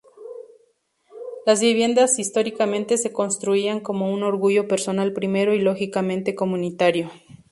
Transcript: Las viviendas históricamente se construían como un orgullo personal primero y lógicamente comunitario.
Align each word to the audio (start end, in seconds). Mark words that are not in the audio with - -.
Las 1.45 1.59
viviendas 1.61 2.17
históricamente 2.17 2.97
se 2.97 3.13
construían 3.13 3.79
como 3.81 4.11
un 4.11 4.23
orgullo 4.23 4.67
personal 4.67 5.13
primero 5.13 5.53
y 5.53 5.59
lógicamente 5.59 6.33
comunitario. 6.33 7.11